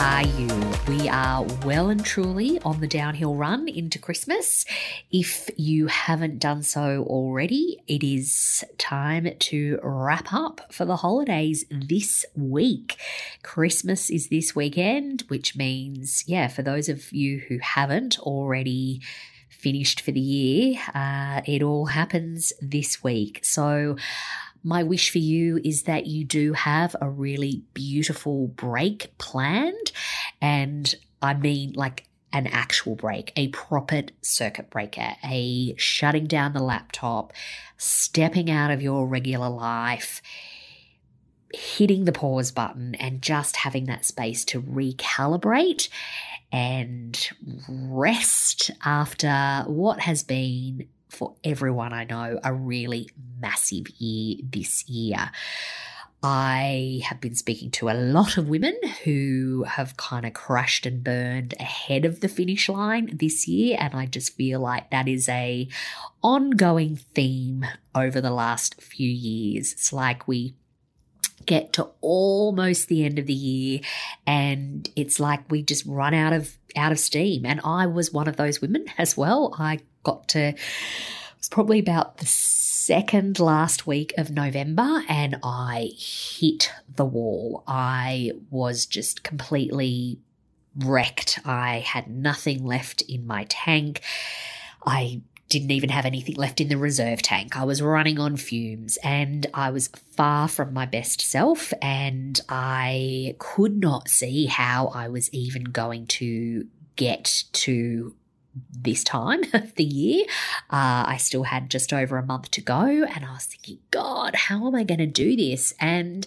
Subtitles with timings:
[0.00, 0.48] Are you?
[0.88, 4.64] We are well and truly on the downhill run into Christmas.
[5.12, 11.66] If you haven't done so already, it is time to wrap up for the holidays
[11.70, 12.96] this week.
[13.42, 19.02] Christmas is this weekend, which means, yeah, for those of you who haven't already
[19.50, 23.40] finished for the year, uh, it all happens this week.
[23.42, 23.96] So,
[24.62, 29.92] my wish for you is that you do have a really beautiful break planned.
[30.40, 36.62] And I mean, like an actual break, a proper circuit breaker, a shutting down the
[36.62, 37.32] laptop,
[37.76, 40.22] stepping out of your regular life,
[41.52, 45.88] hitting the pause button, and just having that space to recalibrate
[46.52, 47.30] and
[47.68, 55.30] rest after what has been for everyone I know a really massive year this year.
[56.22, 61.02] I have been speaking to a lot of women who have kind of crashed and
[61.02, 65.30] burned ahead of the finish line this year and I just feel like that is
[65.30, 65.66] a
[66.22, 69.72] ongoing theme over the last few years.
[69.72, 70.56] It's like we
[71.46, 73.80] get to almost the end of the year
[74.26, 78.28] and it's like we just run out of out of steam and I was one
[78.28, 79.54] of those women as well.
[79.58, 80.58] I got to it
[81.38, 87.62] was probably about the second last week of November and I hit the wall.
[87.66, 90.18] I was just completely
[90.76, 91.40] wrecked.
[91.44, 94.00] I had nothing left in my tank.
[94.84, 97.56] I didn't even have anything left in the reserve tank.
[97.56, 103.34] I was running on fumes and I was far from my best self, and I
[103.38, 106.66] could not see how I was even going to
[106.96, 108.14] get to
[108.70, 110.24] this time of the year.
[110.70, 114.34] Uh, I still had just over a month to go, and I was thinking, God,
[114.34, 115.72] how am I going to do this?
[115.80, 116.26] And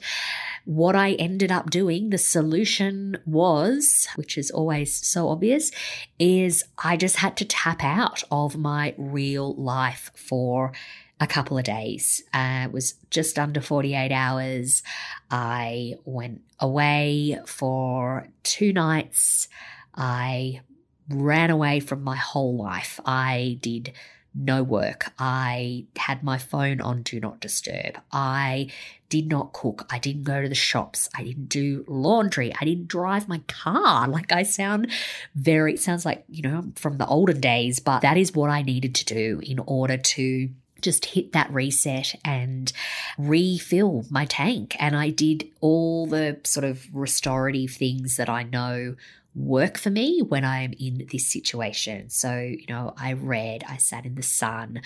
[0.66, 5.72] what I ended up doing, the solution was, which is always so obvious,
[6.20, 10.72] is I just had to tap out of my real life for
[11.20, 12.24] a couple of days.
[12.34, 14.84] Uh, it was just under 48 hours.
[15.30, 19.48] I went away for two nights.
[19.96, 20.62] I
[21.10, 23.00] ran away from my whole life.
[23.06, 23.94] I did
[24.36, 25.12] no work.
[25.20, 28.00] I had my phone on do not disturb.
[28.12, 28.72] I
[29.10, 29.86] did not cook.
[29.92, 31.08] I didn't go to the shops.
[31.16, 32.52] I didn't do laundry.
[32.60, 34.08] I didn't drive my car.
[34.14, 34.92] Like I sound
[35.36, 38.62] very, it sounds like, you know, from the olden days, but that is what I
[38.62, 40.50] needed to do in order to
[40.82, 42.72] just hit that reset and
[43.18, 44.76] refill my tank.
[44.80, 48.96] And I did all the sort of restorative things that I know
[49.36, 52.10] work for me when I'm in this situation.
[52.10, 54.82] So, you know, I read, I sat in the sun,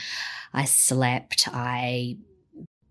[0.54, 2.18] I slept, I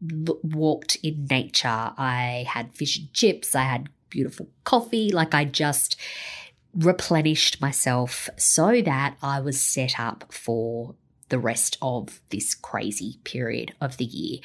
[0.01, 5.11] walked in nature, I had fish and chips, I had beautiful coffee.
[5.11, 5.97] Like I just
[6.75, 10.95] replenished myself so that I was set up for
[11.29, 14.41] the rest of this crazy period of the year.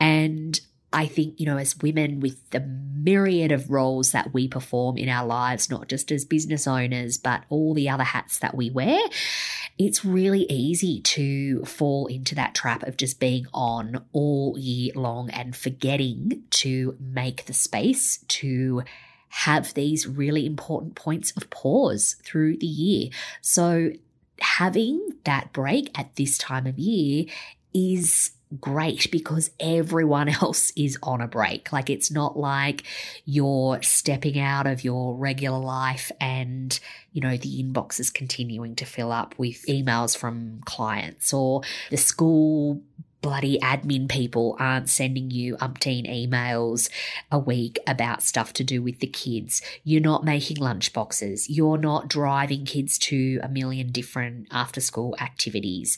[0.00, 0.60] And
[0.94, 5.08] I think, you know, as women with the myriad of roles that we perform in
[5.08, 9.00] our lives, not just as business owners, but all the other hats that we wear,
[9.76, 15.30] it's really easy to fall into that trap of just being on all year long
[15.30, 18.84] and forgetting to make the space to
[19.28, 23.10] have these really important points of pause through the year.
[23.40, 23.90] So,
[24.40, 27.24] having that break at this time of year
[27.74, 28.30] is
[28.60, 31.72] great because everyone else is on a break.
[31.72, 32.84] Like it's not like
[33.24, 36.78] you're stepping out of your regular life and,
[37.12, 41.96] you know, the inbox is continuing to fill up with emails from clients or the
[41.96, 42.80] school
[43.24, 46.90] bloody admin people aren't sending you umpteen emails
[47.32, 49.62] a week about stuff to do with the kids.
[49.82, 51.48] You're not making lunch boxes.
[51.48, 55.96] You're not driving kids to a million different after school activities.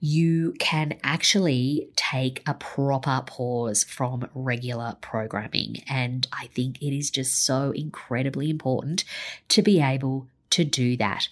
[0.00, 5.82] You can actually take a proper pause from regular programming.
[5.88, 9.04] And I think it is just so incredibly important
[9.48, 11.28] to be able to do that.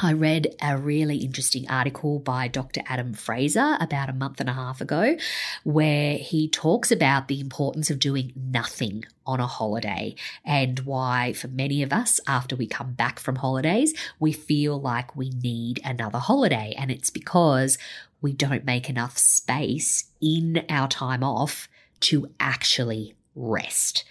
[0.00, 2.82] I read a really interesting article by Dr.
[2.86, 5.16] Adam Fraser about a month and a half ago,
[5.64, 10.14] where he talks about the importance of doing nothing on a holiday
[10.44, 15.16] and why, for many of us, after we come back from holidays, we feel like
[15.16, 16.74] we need another holiday.
[16.78, 17.76] And it's because
[18.20, 21.68] we don't make enough space in our time off
[22.00, 24.04] to actually rest.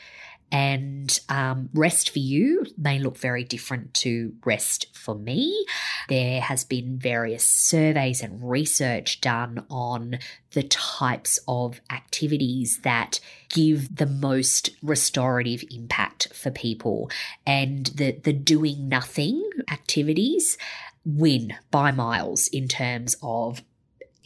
[0.52, 5.66] And um, rest for you may look very different to rest for me.
[6.08, 10.20] There has been various surveys and research done on
[10.52, 17.12] the types of activities that give the most restorative impact for people.
[17.46, 20.58] And the, the doing nothing activities
[21.06, 23.62] win by miles in terms of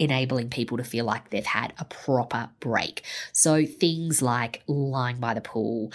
[0.01, 3.03] enabling people to feel like they've had a proper break.
[3.31, 5.91] So things like lying by the pool,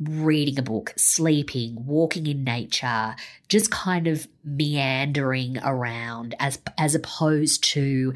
[0.00, 3.14] reading a book, sleeping, walking in nature,
[3.48, 8.14] just kind of meandering around as as opposed to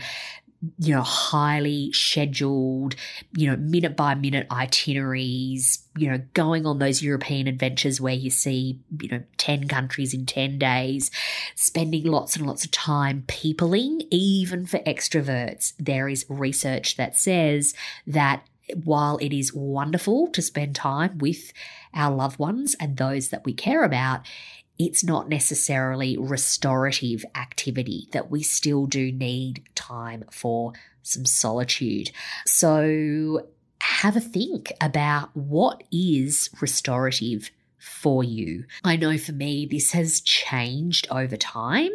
[0.78, 2.94] you know highly scheduled
[3.36, 8.30] you know minute by minute itineraries you know going on those european adventures where you
[8.30, 11.10] see you know 10 countries in 10 days
[11.54, 15.72] spending lots and lots of time peopling even for extroverts.
[15.78, 17.74] There is research that says
[18.06, 18.46] that
[18.82, 21.52] while it is wonderful to spend time with
[21.92, 24.20] our loved ones and those that we care about,
[24.78, 30.72] it's not necessarily restorative activity, that we still do need time for
[31.02, 32.10] some solitude.
[32.46, 33.46] So
[33.80, 37.50] have a think about what is restorative
[37.84, 38.64] for you.
[38.82, 41.90] I know for me, this has changed over time.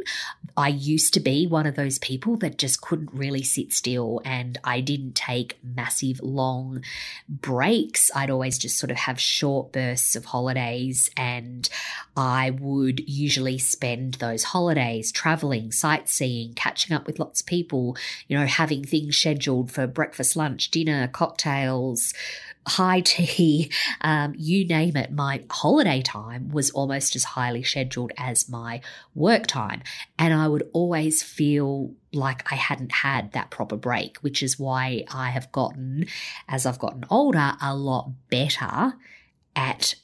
[0.56, 4.58] I used to be one of those people that just couldn't really sit still and
[4.64, 6.84] I didn't take massive long
[7.28, 8.12] breaks.
[8.16, 11.68] I'd always just sort of have short bursts of holidays and
[12.16, 17.98] I would usually spend those holidays traveling, sightseeing, catching up with lots of people,
[18.28, 22.14] you know, having things scheduled for breakfast, lunch, dinner, cocktails
[22.70, 23.72] high tea,
[24.02, 28.82] um, you name it, my holiday time was almost as highly scheduled as my
[29.16, 29.82] work time.
[30.18, 35.06] And I would always feel like I hadn't had that proper break, which is why
[35.14, 36.08] I have gotten,
[36.48, 38.94] as I've gotten older, a lot better
[39.56, 39.96] at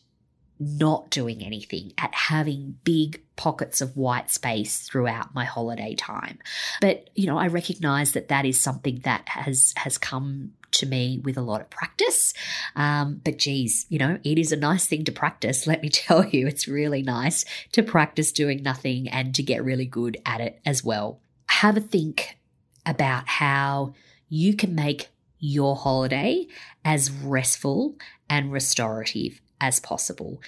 [0.59, 6.39] not doing anything, at having big pockets of white space throughout my holiday time.
[6.79, 11.21] But, you know, I recognize that that is something that has has come to me
[11.23, 12.33] with a lot of practice.
[12.75, 15.67] Um, but geez, you know, it is a nice thing to practice.
[15.67, 19.85] Let me tell you, it's really nice to practice doing nothing and to get really
[19.85, 21.19] good at it as well.
[21.49, 22.37] Have a think
[22.85, 23.93] about how
[24.29, 26.47] you can make your holiday
[26.83, 27.95] as restful
[28.29, 30.41] and restorative as possible.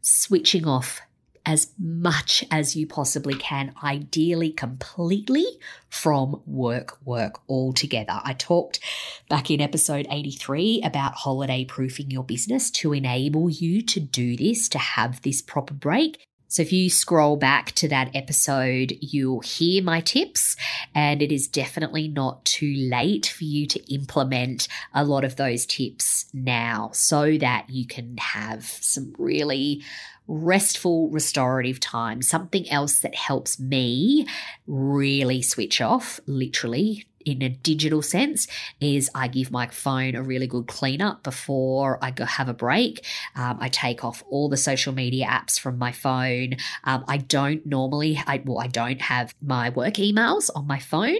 [0.00, 1.00] Switching off
[1.46, 5.46] as much as you possibly can, ideally completely
[5.88, 8.20] from work work altogether.
[8.24, 8.80] I talked
[9.30, 14.68] back in episode 83 about holiday proofing your business to enable you to do this,
[14.70, 16.26] to have this proper break.
[16.48, 20.56] So if you scroll back to that episode, you'll hear my tips,
[20.94, 25.66] and it is definitely not too late for you to implement a lot of those
[25.66, 29.82] tips now so that you can have some really
[30.28, 32.22] restful, restorative time.
[32.22, 34.26] Something else that helps me
[34.66, 38.46] really switch off, literally in a digital sense
[38.80, 42.54] is I give my phone a really good clean up before I go have a
[42.54, 43.04] break.
[43.34, 46.56] Um, I take off all the social media apps from my phone.
[46.84, 51.18] Um, I don't normally, I, well, I don't have my work emails on my phone.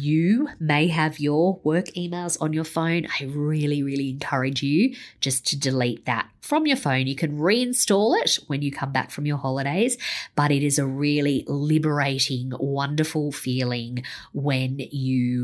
[0.00, 3.06] You may have your work emails on your phone.
[3.18, 7.06] I really, really encourage you just to delete that from your phone.
[7.06, 9.98] You can reinstall it when you come back from your holidays,
[10.34, 15.37] but it is a really liberating, wonderful feeling when you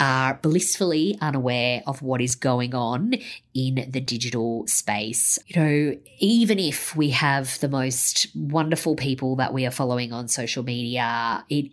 [0.00, 3.14] are blissfully unaware of what is going on
[3.54, 5.38] in the digital space.
[5.46, 10.28] You know, even if we have the most wonderful people that we are following on
[10.28, 11.72] social media, it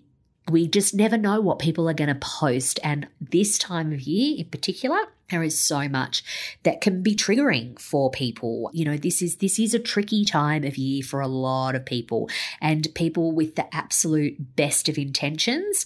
[0.51, 2.79] we just never know what people are going to post.
[2.83, 4.99] And this time of year in particular,
[5.31, 6.23] there is so much
[6.61, 8.69] that can be triggering for people.
[8.71, 11.85] You know, this is this is a tricky time of year for a lot of
[11.85, 12.29] people
[12.61, 15.85] and people with the absolute best of intentions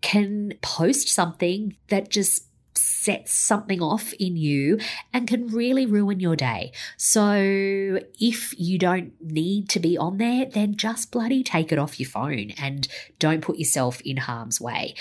[0.00, 4.78] can post something that just sets something off in you
[5.12, 6.72] and can really ruin your day.
[6.96, 11.98] So if you don't need to be on there, then just bloody take it off
[11.98, 12.86] your phone and
[13.18, 14.94] don't put yourself in harm's way.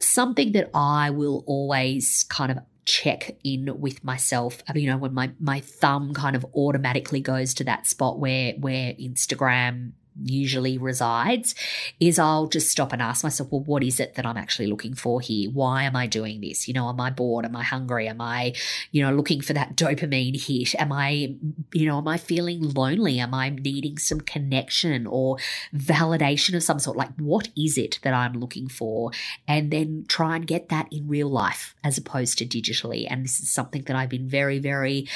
[0.00, 5.14] Something that I will always kind of check in with myself uh, you know when
[5.14, 9.92] my my thumb kind of automatically goes to that spot where where Instagram
[10.22, 11.54] usually resides
[12.00, 14.94] is I'll just stop and ask myself, well, what is it that I'm actually looking
[14.94, 15.50] for here?
[15.50, 16.68] Why am I doing this?
[16.68, 17.44] You know, am I bored?
[17.44, 18.08] Am I hungry?
[18.08, 18.54] Am I,
[18.90, 20.74] you know, looking for that dopamine hit?
[20.80, 21.34] Am I,
[21.72, 23.18] you know, am I feeling lonely?
[23.18, 25.38] Am I needing some connection or
[25.74, 26.96] validation of some sort?
[26.96, 29.10] Like, what is it that I'm looking for?
[29.48, 33.06] And then try and get that in real life as opposed to digitally.
[33.08, 35.08] And this is something that I've been very, very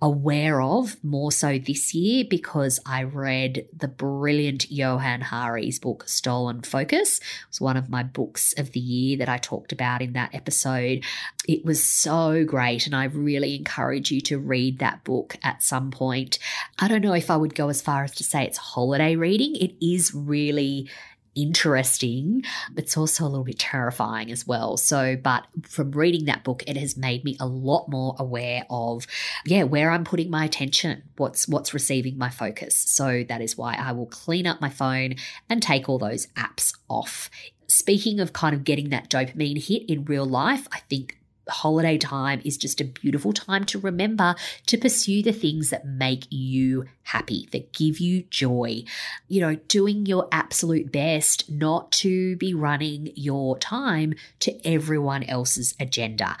[0.00, 6.62] aware of more so this year because I read the brilliant Johann Hari's book, Stolen
[6.62, 7.18] Focus.
[7.18, 10.34] It was one of my books of the year that I talked about in that
[10.34, 11.04] episode.
[11.48, 15.90] It was so great, and I really encourage you to read that book at some
[15.90, 16.38] point.
[16.78, 19.56] I don't know if I would go as far as to say it's holiday reading.
[19.56, 20.88] It is really
[21.34, 22.44] interesting.
[22.76, 24.76] It's also a little bit terrifying as well.
[24.76, 29.06] So, but from reading that book, it has made me a lot more aware of,
[29.46, 32.76] yeah, where I'm putting my attention, what's what's receiving my focus.
[32.76, 35.14] So that is why I will clean up my phone
[35.48, 37.30] and take all those apps off.
[37.68, 41.18] Speaking of kind of getting that dopamine hit in real life, I think
[41.48, 44.34] holiday time is just a beautiful time to remember
[44.66, 48.84] to pursue the things that make you happy, that give you joy.
[49.28, 55.74] You know, doing your absolute best not to be running your time to everyone else's
[55.80, 56.36] agenda.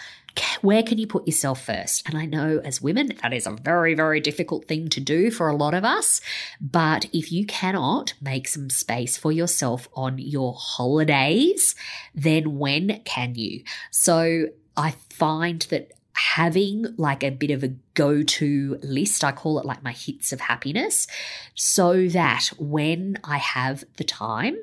[0.62, 2.08] Where can you put yourself first?
[2.08, 5.48] And I know as women, that is a very, very difficult thing to do for
[5.48, 6.22] a lot of us.
[6.58, 11.74] But if you cannot make some space for yourself on your holidays,
[12.14, 13.64] then when can you?
[13.90, 19.58] So I find that having like a bit of a go to list, I call
[19.58, 21.06] it like my hits of happiness,
[21.54, 24.56] so that when I have the time,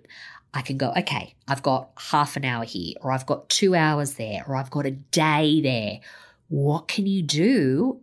[0.53, 4.13] I can go, okay, I've got half an hour here, or I've got two hours
[4.15, 5.99] there, or I've got a day there.
[6.47, 8.01] What can you do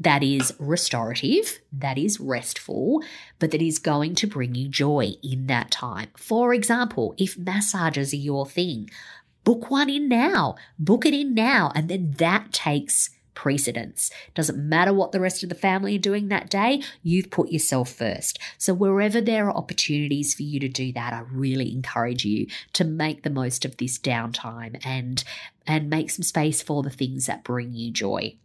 [0.00, 3.02] that is restorative, that is restful,
[3.38, 6.08] but that is going to bring you joy in that time?
[6.16, 8.90] For example, if massages are your thing,
[9.44, 11.72] book one in now, book it in now.
[11.74, 14.10] And then that takes precedence.
[14.34, 17.90] Doesn't matter what the rest of the family are doing that day, you've put yourself
[17.90, 18.38] first.
[18.58, 22.84] So, wherever there are opportunities for you to do that, I really encourage you to
[22.84, 25.24] make the most of this downtime and,
[25.66, 28.36] and make some space for the things that bring you joy.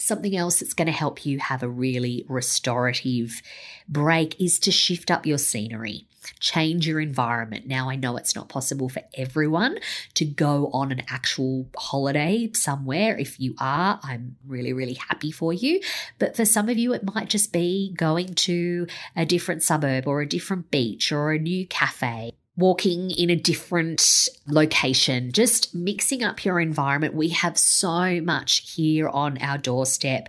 [0.00, 3.42] Something else that's going to help you have a really restorative
[3.88, 6.06] break is to shift up your scenery
[6.38, 7.66] change your environment.
[7.66, 9.78] Now, I know it's not possible for everyone
[10.14, 13.16] to go on an actual holiday somewhere.
[13.16, 15.80] If you are, I'm really, really happy for you.
[16.18, 20.20] But for some of you, it might just be going to a different suburb or
[20.20, 26.44] a different beach or a new cafe walking in a different location, just mixing up
[26.44, 27.14] your environment.
[27.14, 30.28] We have so much here on our doorstep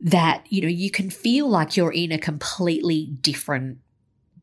[0.00, 3.78] that, you know, you can feel like you're in a completely different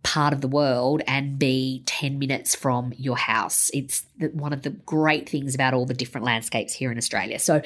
[0.03, 3.69] part of the world and be 10 minutes from your house.
[3.73, 7.39] It's one of the great things about all the different landscapes here in Australia.
[7.39, 7.61] So,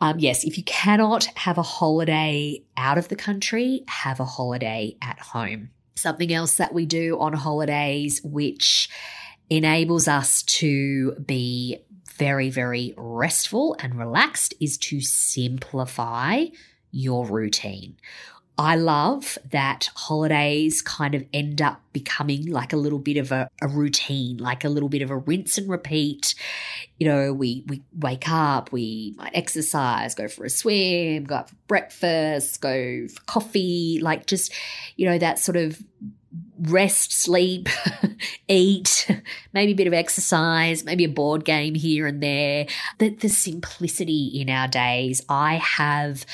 [0.00, 4.96] um, yes, if you cannot have a holiday out of the country, have a holiday
[5.02, 5.70] at home.
[5.96, 8.88] Something else that we do on holidays, which
[9.50, 11.78] enables us to be
[12.16, 16.46] very, very restful and relaxed, is to simplify
[16.90, 17.96] your routine.
[18.56, 23.48] I love that holidays kind of end up becoming like a little bit of a,
[23.60, 26.36] a, routine, like a little bit of a rinse and repeat.
[26.98, 31.50] You know, we we wake up, we might exercise, go for a swim, go out
[31.50, 34.52] for breakfast, go for coffee, like just,
[34.94, 35.82] you know, that sort of
[36.58, 37.68] rest, sleep,
[38.48, 39.10] eat,
[39.52, 42.66] maybe a bit of exercise, maybe a board game here and there.
[42.98, 45.24] The, the simplicity in our days.
[45.28, 46.24] I have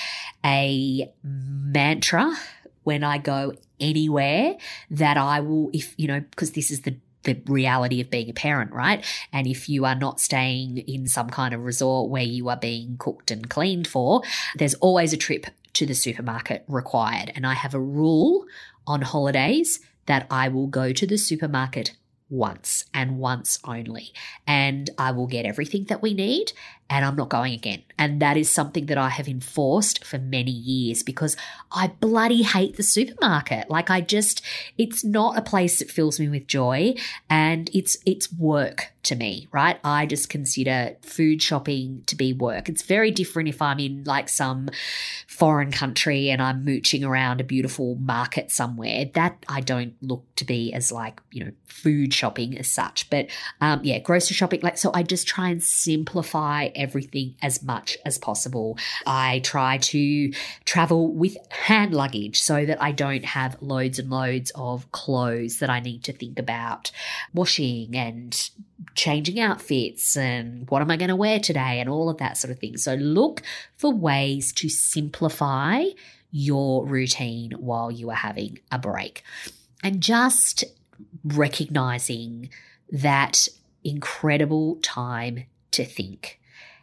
[0.44, 2.34] a mantra
[2.82, 4.56] when I go anywhere
[4.90, 8.32] that I will, if, you know, because this is the the reality of being a
[8.32, 9.04] parent, right?
[9.30, 12.96] And if you are not staying in some kind of resort where you are being
[12.98, 14.22] cooked and cleaned for,
[14.56, 17.30] there's always a trip to the supermarket required.
[17.34, 18.46] And I have a rule
[18.86, 21.92] on holidays that I will go to the supermarket
[22.28, 24.12] once and once only.
[24.46, 26.52] And I will get everything that we need
[26.90, 27.82] and I'm not going again.
[27.96, 31.36] And that is something that I have enforced for many years because
[31.70, 33.70] I bloody hate the supermarket.
[33.70, 34.42] Like I just
[34.76, 36.94] it's not a place that fills me with joy
[37.30, 39.78] and it's it's work to me, right?
[39.82, 42.68] I just consider food shopping to be work.
[42.68, 44.68] It's very different if I'm in like some
[45.26, 49.06] foreign country and I'm mooching around a beautiful market somewhere.
[49.14, 53.08] That I don't look to be as like, you know, food shopping as such.
[53.10, 53.28] But
[53.60, 58.18] um yeah, grocery shopping like so I just try and simplify everything as much as
[58.18, 58.78] possible.
[59.06, 60.32] I try to
[60.64, 65.70] travel with hand luggage so that I don't have loads and loads of clothes that
[65.70, 66.90] I need to think about
[67.34, 68.50] washing and
[68.94, 72.50] changing outfits and what am I going to wear today and all of that sort
[72.50, 72.76] of thing.
[72.76, 73.42] So look
[73.76, 75.84] for ways to simplify
[76.32, 79.22] your routine while you are having a break.
[79.82, 80.64] And just
[81.24, 82.50] recognizing
[82.90, 83.48] that
[83.84, 86.39] incredible time to think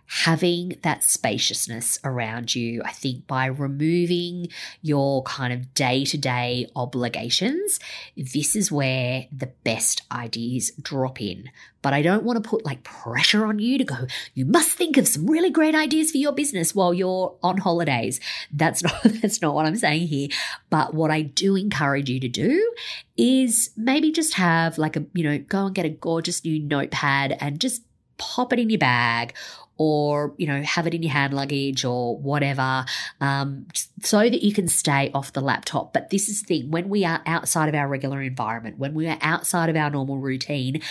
[0.07, 2.81] having that spaciousness around you.
[2.83, 4.47] I think by removing
[4.81, 7.79] your kind of day to day obligations,
[8.15, 11.49] this is where the best ideas drop in.
[11.81, 14.97] But I don't want to put like pressure on you to go, you must think
[14.97, 18.19] of some really great ideas for your business while you're on holidays.
[18.51, 20.29] That's not, that's not what I'm saying here.
[20.69, 22.73] But what I do encourage you to do
[23.17, 27.37] is maybe just have like a, you know, go and get a gorgeous new notepad
[27.41, 27.83] and just
[28.17, 29.35] pop it in your bag
[29.77, 32.85] or you know have it in your hand luggage or whatever
[33.21, 33.67] um,
[34.01, 35.93] so that you can stay off the laptop.
[35.93, 39.07] But this is the thing when we are outside of our regular environment when we
[39.07, 40.81] are outside of our normal routine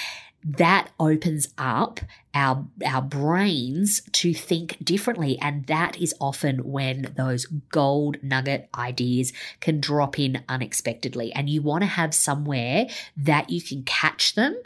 [0.46, 2.00] that opens up
[2.32, 5.38] our our brains to think differently.
[5.40, 11.32] And that is often when those gold nugget ideas can drop in unexpectedly.
[11.32, 14.56] And you want to have somewhere that you can catch them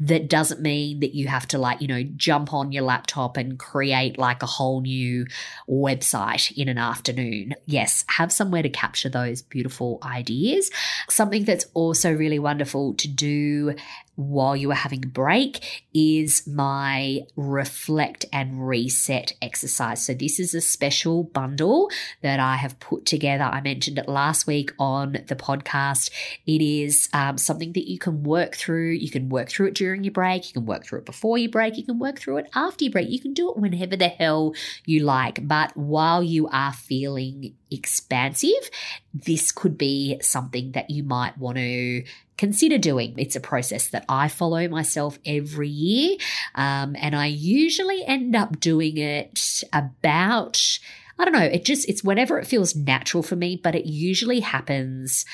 [0.00, 3.58] that doesn't mean that you have to like, you know, jump on your laptop and
[3.58, 5.26] create like a whole new
[5.68, 7.54] website in an afternoon.
[7.66, 10.70] Yes, have somewhere to capture those beautiful ideas.
[11.08, 13.74] Something that's also really wonderful to do
[14.18, 20.04] while you are having a break is my reflect and reset exercise.
[20.04, 21.88] So, this is a special bundle
[22.22, 23.44] that I have put together.
[23.44, 26.10] I mentioned it last week on the podcast.
[26.46, 28.90] It is um, something that you can work through.
[28.90, 31.48] You can work through it during your break, you can work through it before you
[31.48, 33.08] break, you can work through it after you break.
[33.08, 34.52] You can do it whenever the hell
[34.84, 35.46] you like.
[35.46, 38.70] But while you are feeling expansive,
[39.14, 42.04] this could be something that you might want to
[42.38, 43.14] consider doing.
[43.18, 46.16] It's a process that I follow myself every year.
[46.54, 50.78] Um, and I usually end up doing it about,
[51.18, 54.40] I don't know, it just, it's whenever it feels natural for me, but it usually
[54.40, 55.26] happens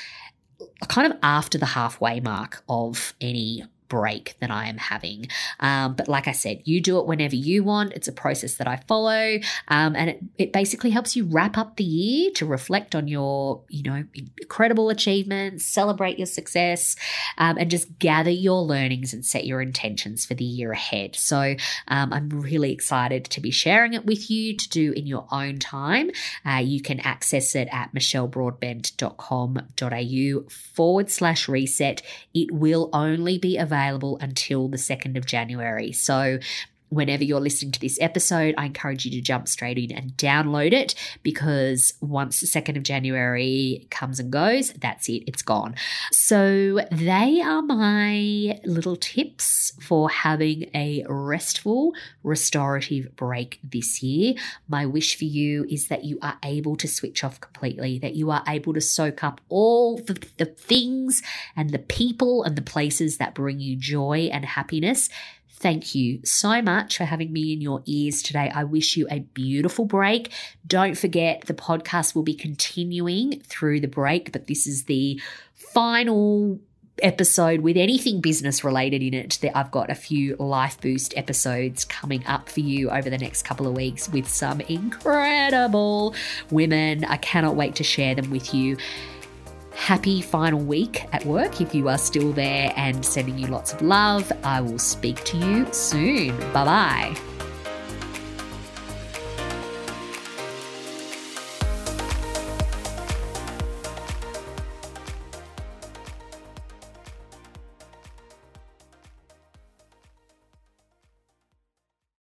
[0.87, 3.63] kind of after the halfway mark of any
[3.95, 5.29] break that I am having.
[5.61, 7.93] Um, but like I said, you do it whenever you want.
[7.93, 9.39] It's a process that I follow.
[9.69, 13.61] Um, and it, it basically helps you wrap up the year to reflect on your,
[13.69, 16.97] you know, incredible achievements, celebrate your success,
[17.37, 21.15] um, and just gather your learnings and set your intentions for the year ahead.
[21.15, 21.55] So
[21.87, 25.59] um, I'm really excited to be sharing it with you to do in your own
[25.59, 26.11] time.
[26.45, 32.01] Uh, you can access it at michellebroadbent.com.au forward slash reset.
[32.33, 35.91] It will only be available available until the 2nd of January.
[35.91, 36.39] So
[36.89, 40.73] whenever you're listening to this episode, I encourage you to jump straight in and download
[40.73, 45.75] it because once the 2nd of January comes and goes, that's it, it's gone.
[46.11, 51.93] So, they are my little tips for having a restful,
[52.23, 54.35] restorative break this year.
[54.67, 58.31] My wish for you is that you are able to switch off completely, that you
[58.31, 61.21] are able to soak up all the, the things
[61.55, 65.09] and the people and the places that bring you joy and happiness
[65.65, 68.51] Thank you so much for having me in your ears today.
[68.53, 70.31] I wish you a beautiful break.
[70.67, 75.19] Don't forget the podcast will be continuing through the break, but this is the
[75.55, 76.59] final
[77.01, 81.83] episode with anything business related in it that I've got a few life boost episodes
[81.83, 86.13] coming up for you over the next couple of weeks with some incredible
[86.51, 87.05] women.
[87.05, 88.77] I cannot wait to share them with you
[89.75, 93.81] happy final week at work if you are still there and sending you lots of
[93.81, 94.31] love.
[94.43, 96.37] I will speak to you soon.
[96.53, 97.44] Bye bye.